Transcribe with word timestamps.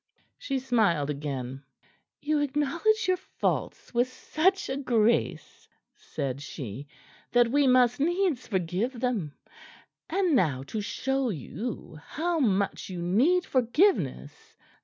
She 0.39 0.57
smiled 0.57 1.11
again. 1.11 1.61
"You 2.21 2.39
acknowledge 2.39 3.07
your 3.07 3.17
faults 3.17 3.93
with 3.93 4.07
such 4.11 4.67
a 4.67 4.75
grace," 4.75 5.67
said 5.93 6.41
she, 6.41 6.87
"that 7.33 7.51
we 7.51 7.67
must 7.67 7.99
needs 7.99 8.47
forgive 8.47 8.99
them. 8.99 9.35
And 10.09 10.35
now 10.35 10.63
to 10.63 10.81
show 10.81 11.29
you 11.29 11.99
how 12.03 12.39
much 12.39 12.89
you 12.89 12.99
need 12.99 13.45
forgiveness. 13.45 14.55